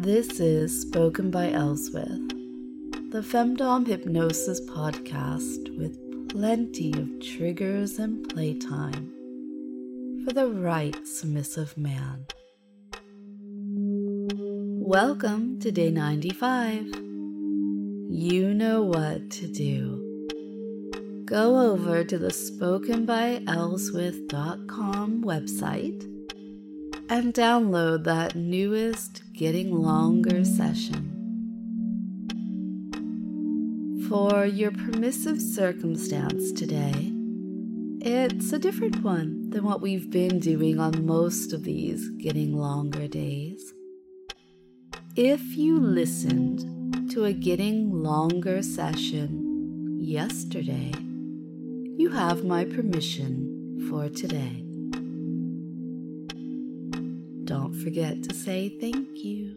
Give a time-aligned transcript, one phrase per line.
[0.00, 2.28] This is Spoken by Elswith,
[3.10, 9.12] the Femdom Hypnosis podcast with plenty of triggers and playtime
[10.24, 12.26] for the right submissive man.
[14.86, 16.84] Welcome to day 95.
[18.08, 21.24] You know what to do.
[21.24, 26.17] Go over to the spokenbyelswith.com website
[27.10, 31.14] and download that newest Getting Longer session.
[34.08, 37.12] For your permissive circumstance today,
[38.00, 43.08] it's a different one than what we've been doing on most of these Getting Longer
[43.08, 43.72] days.
[45.16, 50.92] If you listened to a Getting Longer session yesterday,
[51.96, 54.67] you have my permission for today.
[57.48, 59.56] Don't forget to say thank you.